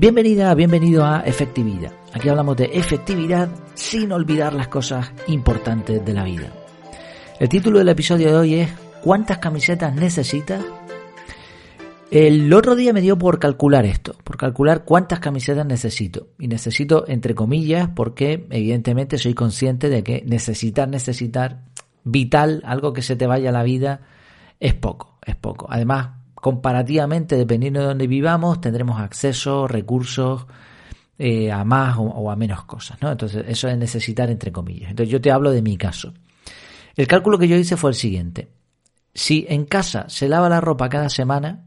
Bienvenida, 0.00 0.54
bienvenido 0.54 1.04
a 1.04 1.20
Efectividad. 1.26 1.92
Aquí 2.14 2.30
hablamos 2.30 2.56
de 2.56 2.70
efectividad 2.72 3.50
sin 3.74 4.10
olvidar 4.12 4.54
las 4.54 4.68
cosas 4.68 5.12
importantes 5.26 6.02
de 6.02 6.14
la 6.14 6.24
vida. 6.24 6.50
El 7.38 7.50
título 7.50 7.80
del 7.80 7.90
episodio 7.90 8.28
de 8.28 8.36
hoy 8.38 8.54
es 8.54 8.70
¿Cuántas 9.02 9.36
camisetas 9.36 9.94
necesitas? 9.94 10.64
El 12.10 12.50
otro 12.54 12.76
día 12.76 12.94
me 12.94 13.02
dio 13.02 13.18
por 13.18 13.38
calcular 13.38 13.84
esto, 13.84 14.16
por 14.24 14.38
calcular 14.38 14.86
cuántas 14.86 15.20
camisetas 15.20 15.66
necesito. 15.66 16.28
Y 16.38 16.48
necesito 16.48 17.04
entre 17.06 17.34
comillas 17.34 17.90
porque 17.94 18.46
evidentemente 18.48 19.18
soy 19.18 19.34
consciente 19.34 19.90
de 19.90 20.02
que 20.02 20.24
necesitar, 20.26 20.88
necesitar, 20.88 21.64
vital, 22.04 22.62
algo 22.64 22.94
que 22.94 23.02
se 23.02 23.16
te 23.16 23.26
vaya 23.26 23.50
a 23.50 23.52
la 23.52 23.64
vida, 23.64 24.00
es 24.60 24.72
poco, 24.72 25.18
es 25.26 25.36
poco. 25.36 25.66
Además, 25.68 26.19
comparativamente, 26.40 27.36
dependiendo 27.36 27.80
de 27.80 27.86
dónde 27.86 28.06
vivamos, 28.06 28.60
tendremos 28.60 29.00
acceso, 29.00 29.68
recursos 29.68 30.46
eh, 31.18 31.52
a 31.52 31.64
más 31.64 31.96
o, 31.98 32.30
a 32.30 32.36
menos 32.36 32.64
cosas, 32.64 33.00
¿no? 33.02 33.12
Entonces, 33.12 33.44
eso 33.46 33.68
es 33.68 33.76
necesitar 33.76 34.30
entre 34.30 34.50
comillas. 34.50 34.90
Entonces, 34.90 35.12
yo 35.12 35.20
te 35.20 35.30
hablo 35.30 35.50
de 35.50 35.62
mi 35.62 35.76
caso. 35.76 36.14
El 36.96 37.06
cálculo 37.06 37.38
que 37.38 37.48
yo 37.48 37.56
hice 37.56 37.76
fue 37.76 37.90
el 37.90 37.96
siguiente. 37.96 38.50
Si 39.12 39.44
en 39.48 39.64
casa 39.66 40.08
se 40.08 40.28
lava 40.28 40.48
la 40.48 40.60
ropa 40.60 40.88
cada 40.88 41.08
semana 41.08 41.66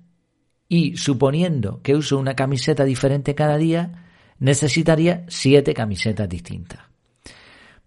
y 0.68 0.98
suponiendo 0.98 1.82
que 1.82 1.96
uso 1.96 2.18
una 2.18 2.36
camiseta 2.36 2.84
diferente 2.84 3.36
cada 3.36 3.58
día, 3.58 4.06
necesitaría 4.40 5.26
siete 5.28 5.74
camisetas 5.74 6.28
distintas. 6.28 6.80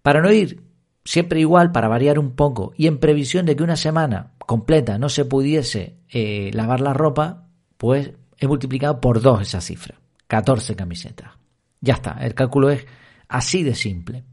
Para 0.01 0.21
no 0.21 0.31
ir 0.31 0.66
siempre 1.07 1.39
igual, 1.39 1.71
para 1.71 1.87
variar 1.87 2.19
un 2.19 2.31
poco, 2.31 2.73
y 2.75 2.87
en 2.87 2.97
previsión 2.97 3.45
de 3.45 3.55
que 3.55 3.63
una 3.63 3.77
semana 3.77 4.33
completa 4.39 4.97
no 4.97 5.07
se 5.07 5.23
pudiese 5.23 5.95
eh, 6.09 6.51
lavar 6.53 6.81
la 6.81 6.93
ropa, 6.93 7.47
pues 7.77 8.11
he 8.37 8.45
multiplicado 8.45 8.99
por 8.99 9.21
dos 9.21 9.41
esa 9.41 9.61
cifra, 9.61 9.95
14 10.27 10.75
camisetas. 10.75 11.31
Ya 11.79 11.93
está, 11.93 12.17
el 12.19 12.33
cálculo 12.33 12.69
es 12.69 12.85
así 13.29 13.63
de 13.63 13.73
simple. 13.73 14.25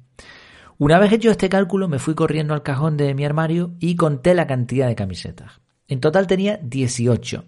Una 0.76 0.98
vez 0.98 1.12
hecho 1.12 1.30
este 1.30 1.48
cálculo, 1.48 1.86
me 1.86 2.00
fui 2.00 2.16
corriendo 2.16 2.54
al 2.54 2.64
cajón 2.64 2.96
de 2.96 3.14
mi 3.14 3.24
armario 3.24 3.74
y 3.78 3.94
conté 3.94 4.34
la 4.34 4.48
cantidad 4.48 4.88
de 4.88 4.96
camisetas. 4.96 5.60
En 5.86 6.00
total 6.00 6.26
tenía 6.26 6.58
18. 6.60 7.44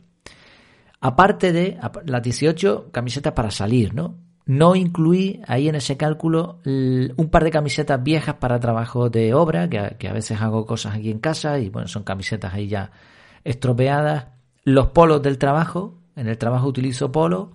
Aparte 1.01 1.51
de 1.51 1.81
las 2.05 2.23
18 2.23 2.91
camisetas 2.93 3.33
para 3.33 3.51
salir, 3.51 3.93
¿no? 3.93 4.19
No 4.47 4.77
incluí 4.77 5.41
ahí 5.49 5.69
en 5.69 5.75
ese 5.75 5.97
cálculo 5.97 6.61
un 6.65 7.29
par 7.31 7.43
de 7.43 7.51
camisetas 7.51 8.03
viejas 8.03 8.37
para 8.37 8.61
trabajo 8.61 9.11
de 9.11 9.35
obra, 9.35 9.69
que 9.69 10.09
a 10.09 10.13
veces 10.13 10.41
hago 10.41 10.65
cosas 10.65 10.95
aquí 10.95 11.11
en 11.11 11.19
casa 11.19 11.59
y 11.59 11.69
bueno, 11.69 11.89
son 11.89 12.05
camisetas 12.05 12.55
ahí 12.55 12.69
ya 12.69 12.93
estropeadas. 13.43 14.27
Los 14.63 14.89
polos 14.89 15.21
del 15.23 15.39
trabajo, 15.39 15.99
en 16.15 16.29
el 16.29 16.39
trabajo 16.39 16.69
utilizo 16.69 17.11
polo 17.11 17.53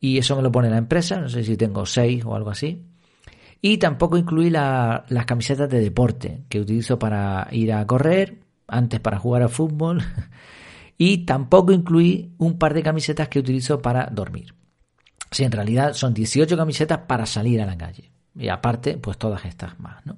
y 0.00 0.16
eso 0.16 0.34
me 0.34 0.42
lo 0.42 0.50
pone 0.50 0.70
la 0.70 0.78
empresa, 0.78 1.20
no 1.20 1.28
sé 1.28 1.44
si 1.44 1.58
tengo 1.58 1.84
seis 1.84 2.24
o 2.24 2.34
algo 2.34 2.50
así. 2.50 2.82
Y 3.60 3.76
tampoco 3.78 4.16
incluí 4.16 4.48
las 4.50 5.26
camisetas 5.26 5.68
de 5.68 5.80
deporte 5.80 6.44
que 6.48 6.60
utilizo 6.60 6.98
para 6.98 7.48
ir 7.50 7.72
a 7.72 7.86
correr, 7.86 8.40
antes 8.66 9.00
para 9.00 9.18
jugar 9.18 9.42
a 9.42 9.48
fútbol. 9.48 10.02
Y 10.96 11.26
tampoco 11.26 11.72
incluí 11.72 12.36
un 12.38 12.56
par 12.56 12.72
de 12.72 12.84
camisetas 12.84 13.26
que 13.28 13.40
utilizo 13.40 13.82
para 13.82 14.06
dormir. 14.12 14.54
Si 15.34 15.42
en 15.42 15.50
realidad 15.50 15.94
son 15.94 16.14
18 16.14 16.56
camisetas 16.56 17.00
para 17.08 17.26
salir 17.26 17.60
a 17.60 17.66
la 17.66 17.76
calle. 17.76 18.08
Y 18.38 18.48
aparte, 18.48 18.98
pues 18.98 19.18
todas 19.18 19.44
estas 19.44 19.80
más, 19.80 20.06
¿no? 20.06 20.16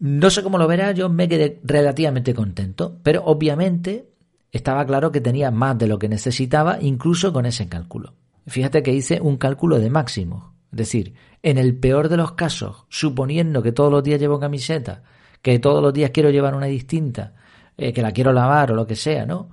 No 0.00 0.30
sé 0.30 0.42
cómo 0.42 0.58
lo 0.58 0.66
verás, 0.66 0.96
yo 0.96 1.08
me 1.08 1.28
quedé 1.28 1.60
relativamente 1.62 2.34
contento, 2.34 2.98
pero 3.04 3.22
obviamente 3.24 4.10
estaba 4.50 4.84
claro 4.84 5.12
que 5.12 5.20
tenía 5.20 5.52
más 5.52 5.78
de 5.78 5.86
lo 5.86 6.00
que 6.00 6.08
necesitaba, 6.08 6.78
incluso 6.80 7.32
con 7.32 7.46
ese 7.46 7.68
cálculo. 7.68 8.14
Fíjate 8.48 8.82
que 8.82 8.92
hice 8.92 9.20
un 9.20 9.36
cálculo 9.36 9.78
de 9.78 9.90
máximo. 9.90 10.54
Es 10.72 10.78
decir, 10.78 11.14
en 11.44 11.56
el 11.56 11.78
peor 11.78 12.08
de 12.08 12.16
los 12.16 12.32
casos, 12.32 12.86
suponiendo 12.88 13.62
que 13.62 13.70
todos 13.70 13.92
los 13.92 14.02
días 14.02 14.18
llevo 14.18 14.40
camiseta, 14.40 15.04
que 15.40 15.60
todos 15.60 15.80
los 15.80 15.94
días 15.94 16.10
quiero 16.10 16.30
llevar 16.30 16.56
una 16.56 16.66
distinta, 16.66 17.34
eh, 17.76 17.92
que 17.92 18.02
la 18.02 18.10
quiero 18.10 18.32
lavar 18.32 18.72
o 18.72 18.74
lo 18.74 18.88
que 18.88 18.96
sea, 18.96 19.24
¿no? 19.24 19.50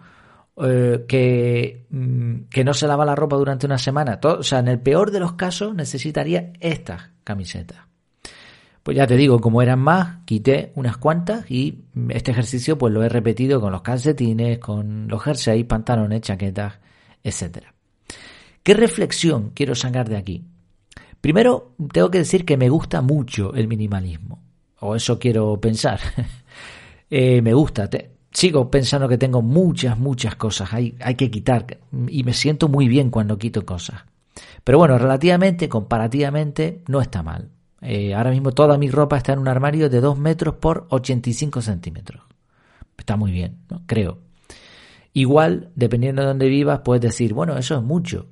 Eh, 0.58 1.06
que, 1.08 1.86
mm, 1.90 2.50
que 2.50 2.64
no 2.64 2.74
se 2.74 2.86
lava 2.86 3.06
la 3.06 3.16
ropa 3.16 3.38
durante 3.38 3.66
una 3.66 3.78
semana. 3.78 4.20
O 4.22 4.44
sea, 4.44 4.60
en 4.60 4.68
el 4.68 4.80
peor 4.80 5.12
de 5.12 5.20
los 5.20 5.34
casos 5.34 5.74
necesitaría 5.74 6.52
estas 6.60 7.10
camisetas. 7.24 7.80
Pues 8.84 8.98
ya 8.98 9.08
te 9.08 9.16
digo, 9.16 9.40
como 9.40 9.62
eran 9.62 9.80
más, 9.80 10.24
quité 10.26 10.72
unas 10.76 10.98
cuantas 10.98 11.50
y 11.50 11.86
este 12.10 12.32
ejercicio 12.32 12.78
pues 12.78 12.92
lo 12.94 13.04
he 13.04 13.10
repetido 13.10 13.62
con 13.62 13.72
los 13.72 13.84
calcetines, 13.84 14.58
con 14.58 15.08
los 15.08 15.22
jerseys, 15.22 15.66
pantalones, 15.66 16.22
chaquetas, 16.22 16.80
etcétera. 17.24 17.74
¿Qué 18.64 18.74
reflexión 18.74 19.52
quiero 19.54 19.76
sacar 19.76 20.10
de 20.10 20.18
aquí? 20.18 20.44
Primero, 21.22 21.76
tengo 21.94 22.10
que 22.10 22.20
decir 22.20 22.44
que 22.44 22.58
me 22.58 22.70
gusta 22.70 23.02
mucho 23.02 23.54
el 23.54 23.68
minimalismo, 23.68 24.42
o 24.80 24.96
eso 24.96 25.18
quiero 25.18 25.60
pensar. 25.60 26.00
Eh, 27.14 27.42
me 27.42 27.54
gusta, 27.54 27.90
sigo 28.32 28.72
pensando 28.72 29.08
que 29.08 29.18
tengo 29.18 29.42
muchas, 29.42 29.98
muchas 30.00 30.36
cosas, 30.36 30.74
hay, 30.74 30.96
hay 31.02 31.16
que 31.16 31.30
quitar, 31.30 31.80
y 32.08 32.24
me 32.24 32.34
siento 32.34 32.68
muy 32.68 32.88
bien 32.88 33.10
cuando 33.10 33.38
quito 33.38 33.66
cosas. 33.66 34.04
Pero 34.64 34.78
bueno, 34.78 34.98
relativamente, 34.98 35.68
comparativamente, 35.68 36.84
no 36.88 37.02
está 37.02 37.24
mal. 37.24 37.50
Eh, 37.82 38.14
ahora 38.14 38.30
mismo 38.30 38.52
toda 38.52 38.78
mi 38.78 38.90
ropa 38.90 39.18
está 39.18 39.34
en 39.34 39.40
un 39.40 39.48
armario 39.48 39.90
de 39.90 40.02
2 40.02 40.18
metros 40.18 40.56
por 40.56 40.88
85 40.90 41.62
centímetros. 41.62 42.24
Está 42.98 43.18
muy 43.18 43.32
bien, 43.32 43.58
creo. 43.88 44.20
Igual, 45.14 45.72
dependiendo 45.76 46.22
de 46.22 46.28
dónde 46.30 46.48
vivas, 46.48 46.82
puedes 46.86 47.02
decir, 47.02 47.34
bueno, 47.34 47.58
eso 47.58 47.76
es 47.76 47.84
mucho. 47.84 48.28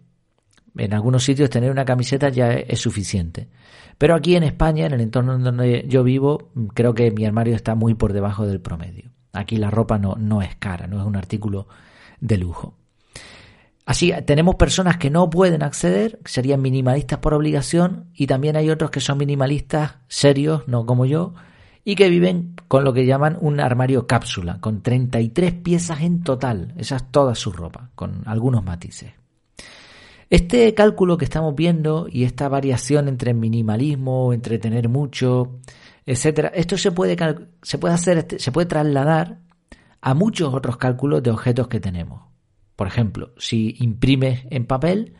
En 0.77 0.93
algunos 0.93 1.23
sitios 1.23 1.49
tener 1.49 1.71
una 1.71 1.83
camiseta 1.83 2.29
ya 2.29 2.53
es 2.53 2.79
suficiente. 2.79 3.49
Pero 3.97 4.15
aquí 4.15 4.35
en 4.35 4.43
España, 4.43 4.85
en 4.85 4.93
el 4.93 5.01
entorno 5.01 5.37
donde 5.37 5.85
yo 5.87 6.03
vivo, 6.03 6.51
creo 6.73 6.93
que 6.93 7.11
mi 7.11 7.25
armario 7.25 7.55
está 7.55 7.75
muy 7.75 7.95
por 7.95 8.13
debajo 8.13 8.45
del 8.45 8.61
promedio. 8.61 9.11
Aquí 9.33 9.57
la 9.57 9.69
ropa 9.69 9.97
no, 9.97 10.15
no 10.15 10.41
es 10.41 10.55
cara, 10.55 10.87
no 10.87 10.99
es 10.99 11.05
un 11.05 11.15
artículo 11.15 11.67
de 12.19 12.37
lujo. 12.37 12.75
Así, 13.85 14.13
tenemos 14.25 14.55
personas 14.55 14.97
que 14.97 15.09
no 15.09 15.31
pueden 15.31 15.63
acceder, 15.63 16.19
serían 16.23 16.61
minimalistas 16.61 17.17
por 17.19 17.33
obligación, 17.33 18.05
y 18.13 18.27
también 18.27 18.55
hay 18.55 18.69
otros 18.69 18.91
que 18.91 18.99
son 18.99 19.17
minimalistas 19.17 19.95
serios, 20.07 20.67
no 20.67 20.85
como 20.85 21.07
yo, 21.07 21.33
y 21.83 21.95
que 21.95 22.07
viven 22.07 22.55
con 22.67 22.83
lo 22.83 22.93
que 22.93 23.07
llaman 23.07 23.37
un 23.41 23.59
armario 23.59 24.05
cápsula, 24.05 24.59
con 24.61 24.83
33 24.83 25.53
piezas 25.53 26.01
en 26.01 26.21
total. 26.21 26.75
Esa 26.77 26.97
es 26.97 27.09
toda 27.09 27.33
su 27.33 27.51
ropa, 27.51 27.89
con 27.95 28.21
algunos 28.27 28.63
matices. 28.63 29.13
Este 30.29 30.71
cálculo 30.75 31.17
que 31.17 31.25
estamos 31.25 31.55
viendo 31.55 32.07
y 32.07 32.25
esta 32.25 32.47
variación 32.47 33.07
entre 33.07 33.33
minimalismo, 33.33 34.33
entre 34.33 34.59
tener 34.59 34.87
mucho, 34.87 35.61
etcétera, 36.09 36.47
esto 36.55 36.75
se 36.75 36.91
puede, 36.91 37.15
se 37.61 37.77
puede 37.77 37.93
hacer, 37.93 38.17
este, 38.17 38.39
se 38.39 38.51
puede 38.51 38.65
trasladar 38.65 39.41
a 40.01 40.15
muchos 40.15 40.51
otros 40.55 40.77
cálculos 40.77 41.21
de 41.21 41.29
objetos 41.29 41.67
que 41.67 41.79
tenemos. 41.79 42.23
Por 42.75 42.87
ejemplo, 42.87 43.31
si 43.37 43.75
imprimes 43.79 44.41
en 44.49 44.65
papel, 44.65 45.13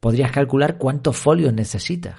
podrías 0.00 0.30
calcular 0.30 0.76
cuántos 0.76 1.16
folios 1.16 1.54
necesitas. 1.54 2.16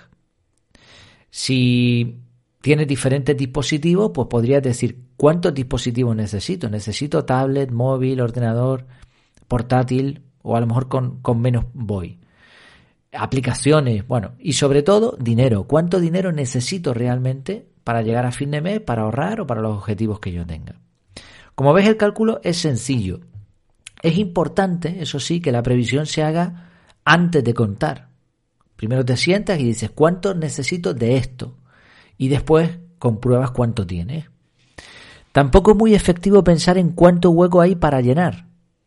Si 1.30 2.24
tienes 2.62 2.88
diferentes 2.88 3.38
dispositivos, 3.38 4.10
pues 4.12 4.28
podrías 4.28 4.64
decir 4.64 5.04
cuántos 5.16 5.54
dispositivos 5.54 6.16
necesito. 6.16 6.68
Necesito 6.68 7.26
tablet, 7.26 7.70
móvil, 7.70 8.22
ordenador, 8.22 8.88
portátil 9.48 10.24
o 10.42 10.56
a 10.56 10.62
lo 10.62 10.66
mejor 10.66 10.88
con, 10.88 11.22
con 11.22 11.42
menos 11.42 11.66
voy 11.74 12.20
aplicaciones, 13.12 14.08
bueno, 14.08 14.34
y 14.40 14.54
sobre 14.54 14.84
todo 14.84 15.18
dinero. 15.20 15.64
¿Cuánto 15.64 16.00
dinero 16.00 16.32
necesito 16.32 16.94
realmente 16.94 17.69
para 17.90 18.04
llegar 18.04 18.28
a 18.28 18.32
fin 18.32 18.52
de 18.52 18.62
mes, 18.62 18.80
para 18.82 19.02
ahorrar 19.02 19.42
o 19.42 19.48
para 19.48 19.62
los 19.62 19.76
objetivos 19.76 20.20
que 20.20 20.32
yo 20.32 20.46
tenga? 20.46 20.76
Como 21.56 21.74
ves, 21.74 21.88
el 21.88 21.98
cálculo 21.98 22.40
es 22.44 22.58
sencillo. 22.58 23.22
Es 24.04 24.16
importante, 24.20 25.02
eso 25.02 25.20
sí, 25.20 25.42
que 25.42 25.52
la 25.52 25.64
previsión 25.64 26.06
se 26.06 26.22
haga 26.22 26.70
antes 27.04 27.44
de 27.44 27.56
contar. 27.56 28.10
Primero 28.76 29.04
te 29.04 29.18
sientas 29.18 29.60
y 29.60 29.64
dices, 29.64 29.90
¿cuánto 29.90 30.36
necesito 30.36 30.94
de 30.94 31.18
esto? 31.18 31.58
Y 32.16 32.28
después 32.28 32.78
compruebas 33.00 33.50
cuánto 33.50 33.88
tienes. 33.88 34.26
Tampoco 35.32 35.72
es 35.72 35.78
muy 35.78 35.96
efectivo 35.96 36.44
pensar 36.44 36.78
en 36.78 36.92
cuánto 36.92 37.32
hueco 37.32 37.60
hay 37.60 37.74
para 37.74 38.02
llenar. 38.02 38.46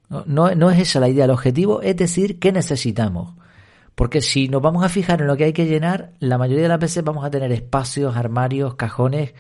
No, 0.09 0.23
no, 0.29 0.55
no 0.55 0.71
es 0.71 0.79
esa 0.79 1.01
la 1.01 1.09
idea. 1.09 1.25
El 1.25 1.33
objetivo 1.33 1.83
es 1.83 1.97
decir 1.97 2.39
qué 2.39 2.53
necesitamos. 2.53 3.35
Porque 3.95 4.21
si 4.21 4.49
nos 4.49 4.63
vamos 4.63 4.85
a 4.85 4.89
fijar 4.89 5.21
en 5.21 5.27
lo 5.27 5.37
que 5.37 5.45
hay 5.45 5.53
que 5.53 5.67
llenar, 5.67 6.13
la 6.19 6.39
mayoría 6.39 6.63
de 6.63 6.69
las 6.69 6.81
veces 6.81 7.05
vamos 7.05 7.25
a 7.25 7.31
tener 7.31 7.53
espacios, 7.53 8.17
armarios, 8.17 8.75
cajones 8.75 9.35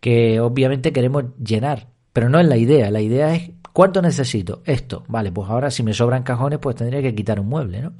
que 0.00 0.40
obviamente 0.40 0.92
queremos 0.92 1.24
llenar. 1.44 1.88
Pero 2.12 2.28
no 2.28 2.38
es 2.38 2.46
la 2.46 2.56
idea. 2.56 2.90
La 2.90 3.00
idea 3.00 3.34
es 3.34 3.50
¿cuánto 3.72 4.02
necesito? 4.02 4.62
Esto. 4.64 5.04
Vale, 5.08 5.32
pues 5.32 5.48
ahora 5.48 5.70
si 5.70 5.82
me 5.82 5.94
sobran 5.94 6.22
cajones, 6.22 6.58
pues 6.58 6.76
tendría 6.76 7.02
que 7.02 7.14
quitar 7.14 7.40
un 7.40 7.48
mueble, 7.48 7.82
¿no? 7.82 7.92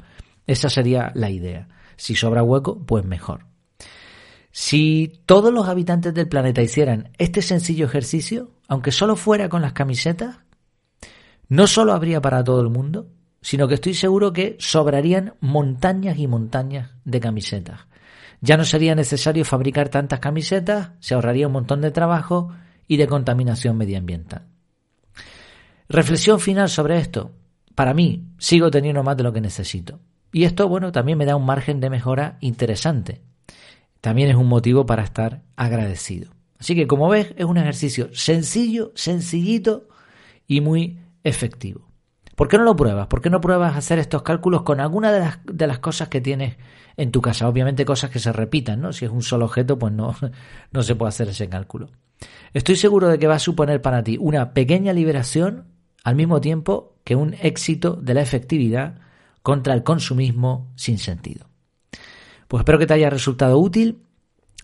Esa 0.47 0.71
sería 0.71 1.12
la 1.15 1.31
idea. 1.31 1.69
Si 1.97 2.15
sobra 2.15 2.43
hueco, 2.43 2.85
pues 2.85 3.05
mejor. 3.05 3.47
Si 4.50 5.21
todos 5.27 5.53
los 5.53 5.69
habitantes 5.69 6.15
del 6.15 6.29
planeta 6.29 6.62
hicieran 6.62 7.11
este 7.19 7.43
sencillo 7.43 7.87
ejercicio, 7.87 8.50
aunque 8.67 8.93
solo 8.93 9.15
fuera 9.15 9.49
con 9.49 9.62
las 9.62 9.73
camisetas, 9.73 10.39
no 11.49 11.67
solo 11.67 11.93
habría 11.93 12.21
para 12.21 12.43
todo 12.43 12.61
el 12.61 12.71
mundo, 12.71 13.09
sino 13.40 13.69
que 13.69 13.75
estoy 13.75 13.94
seguro 13.94 14.32
que 14.32 14.56
sobrarían 14.58 15.35
montañas 15.40 16.19
y 16.19 16.26
montañas 16.26 16.90
de 17.05 17.20
camisetas. 17.20 17.81
Ya 18.40 18.56
no 18.56 18.64
sería 18.64 18.94
necesario 18.94 19.44
fabricar 19.44 19.88
tantas 19.88 20.20
camisetas, 20.20 20.90
se 21.00 21.14
ahorraría 21.14 21.46
un 21.46 21.52
montón 21.52 21.81
de 21.81 21.90
trabajo 21.90 22.52
y 22.87 22.96
de 22.96 23.06
contaminación 23.06 23.76
medioambiental. 23.76 24.46
Reflexión 25.88 26.38
final 26.38 26.69
sobre 26.69 26.99
esto. 26.99 27.32
Para 27.75 27.94
mí, 27.94 28.26
sigo 28.38 28.70
teniendo 28.70 29.02
más 29.02 29.17
de 29.17 29.23
lo 29.23 29.32
que 29.32 29.40
necesito. 29.40 30.00
Y 30.32 30.44
esto, 30.44 30.69
bueno, 30.69 30.93
también 30.93 31.19
me 31.19 31.25
da 31.25 31.37
un 31.37 31.46
margen 31.46 31.81
de 31.81 31.90
mejora 31.90 32.37
interesante. 32.40 33.23
También 34.00 34.29
es 34.29 34.37
un 34.37 34.46
motivo 34.46 34.87
para 34.87 35.02
estar 35.02 35.43
agradecido. 35.56 36.32
Así 36.58 36.75
que, 36.75 36.87
como 36.87 37.08
ves, 37.08 37.35
es 37.37 37.44
un 37.44 37.56
ejercicio 37.56 38.11
sencillo, 38.12 38.93
sencillito 38.94 39.88
y 40.46 40.61
muy 40.61 40.99
efectivo. 41.25 41.88
¿Por 42.38 42.46
qué 42.46 42.56
no 42.56 42.62
lo 42.62 42.76
pruebas? 42.76 43.08
¿Por 43.08 43.20
qué 43.20 43.31
no 43.31 43.40
pruebas 43.40 43.76
hacer 43.76 43.99
estos 43.99 44.23
cálculos 44.23 44.62
con 44.62 44.79
alguna 44.79 45.11
de 45.11 45.19
las, 45.19 45.40
de 45.44 45.67
las 45.67 45.81
cosas 45.81 46.06
que 46.06 46.20
tienes 46.20 46.56
en 46.96 47.11
tu 47.11 47.20
casa? 47.20 47.49
Obviamente 47.49 47.85
cosas 47.85 48.11
que 48.11 48.20
se 48.20 48.31
repitan, 48.31 48.81
¿no? 48.81 48.93
Si 48.93 49.05
es 49.05 49.11
un 49.11 49.23
solo 49.23 49.46
objeto, 49.46 49.76
pues 49.76 49.93
no, 49.93 50.14
no 50.70 50.82
se 50.85 50.94
puede 50.94 51.08
hacer 51.08 51.26
ese 51.31 51.49
cálculo. 51.49 51.90
Estoy 52.55 52.76
seguro 52.76 53.08
de 53.08 53.19
que 53.19 53.26
va 53.26 53.35
a 53.35 53.40
suponer 53.40 53.82
para 53.82 54.05
ti 54.05 54.19
una 54.20 54.52
pequeña 54.52 54.93
liberación 54.93 55.64
al 56.05 56.14
mismo 56.14 56.40
tiempo 56.40 56.94
que 57.02 57.17
un 57.17 57.35
éxito 57.43 57.94
de 57.94 58.14
la 58.14 58.20
efectividad 58.20 59.00
contra 59.43 59.75
el 59.75 59.82
consumismo 59.82 60.70
sin 60.76 60.99
sentido. 60.99 61.49
Pues 62.46 62.61
espero 62.61 62.79
que 62.79 62.87
te 62.87 62.94
haya 62.94 63.11
resultado 63.11 63.58
útil. 63.58 64.05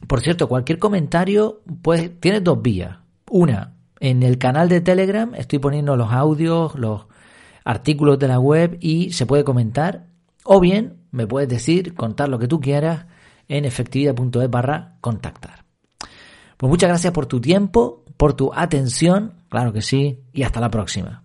Por 0.06 0.20
cierto, 0.20 0.46
cualquier 0.46 0.78
comentario, 0.78 1.60
pues 1.82 2.20
tienes 2.20 2.44
dos 2.44 2.62
vías. 2.62 2.98
Una, 3.28 3.74
en 3.98 4.22
el 4.22 4.38
canal 4.38 4.68
de 4.68 4.80
Telegram 4.80 5.34
estoy 5.34 5.58
poniendo 5.58 5.96
los 5.96 6.12
audios, 6.12 6.76
los 6.76 7.06
artículos 7.64 8.18
de 8.18 8.28
la 8.28 8.38
web 8.38 8.76
y 8.80 9.12
se 9.12 9.26
puede 9.26 9.44
comentar. 9.44 10.06
O 10.44 10.60
bien 10.60 10.98
me 11.10 11.26
puedes 11.26 11.48
decir, 11.48 11.94
contar 11.94 12.28
lo 12.28 12.38
que 12.38 12.48
tú 12.48 12.60
quieras 12.60 13.06
en 13.48 13.64
efectividad.es 13.64 14.50
barra 14.50 14.96
contactar. 15.00 15.64
Pues 16.56 16.70
muchas 16.70 16.88
gracias 16.88 17.12
por 17.12 17.26
tu 17.26 17.40
tiempo, 17.40 18.04
por 18.16 18.34
tu 18.34 18.52
atención, 18.54 19.34
claro 19.48 19.72
que 19.72 19.82
sí, 19.82 20.20
y 20.32 20.42
hasta 20.42 20.60
la 20.60 20.70
próxima. 20.70 21.24